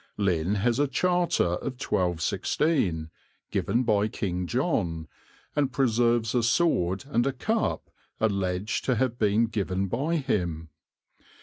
Lynn 0.17 0.55
has 0.55 0.79
a 0.79 0.87
charter 0.87 1.43
of 1.43 1.79
1216, 1.79 3.11
given 3.51 3.83
by 3.83 4.07
King 4.07 4.47
John, 4.47 5.07
and 5.55 5.71
preserves 5.71 6.33
a 6.33 6.41
sword 6.41 7.05
and 7.09 7.27
a 7.27 7.31
cup 7.31 7.91
alleged 8.19 8.83
to 8.85 8.95
have 8.95 9.19
been 9.19 9.45
given 9.45 9.85
by 9.89 10.15
him. 10.15 10.69